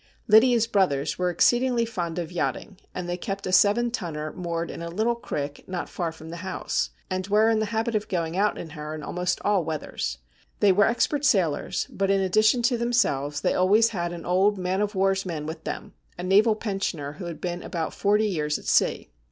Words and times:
Lydia's 0.27 0.65
brothers 0.65 1.19
were 1.19 1.29
exceedingly 1.29 1.85
fond 1.85 2.17
of 2.17 2.31
yachting, 2.31 2.79
and 2.95 3.07
they 3.07 3.17
kept 3.17 3.45
a 3.45 3.51
seven 3.51 3.91
tonner 3.91 4.33
moored 4.33 4.71
in 4.71 4.81
a 4.81 4.89
little 4.89 5.13
creek 5.13 5.63
not 5.67 5.87
far 5.89 6.11
from 6.11 6.29
the 6.29 6.37
house, 6.37 6.89
and 7.11 7.27
were 7.27 7.51
in 7.51 7.59
the 7.59 7.67
habit 7.67 7.93
of 7.93 8.07
going 8.07 8.35
out 8.35 8.57
in 8.57 8.71
her 8.71 8.95
in 8.95 9.03
almost 9.03 9.39
all 9.45 9.63
weathers. 9.63 10.17
They 10.59 10.71
were 10.71 10.85
expert 10.87 11.23
sailors, 11.23 11.85
but 11.91 12.09
in 12.09 12.19
addition 12.19 12.63
to 12.63 12.79
themselves 12.79 13.41
they 13.41 13.53
always 13.53 13.89
had 13.89 14.11
an 14.11 14.25
old 14.25 14.57
man 14.57 14.81
of 14.81 14.95
war's 14.95 15.23
man 15.23 15.45
with 15.45 15.65
them, 15.65 15.93
a 16.17 16.23
naval 16.23 16.55
pensioner 16.55 17.17
who 17.19 17.25
had 17.25 17.39
been 17.39 17.61
about 17.61 17.93
forty 17.93 18.25
years 18.25 18.57
at 18.57 18.65
sea. 18.65 19.11